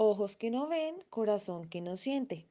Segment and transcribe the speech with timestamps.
[0.00, 2.48] Ojos que no ven, corazón que no siente.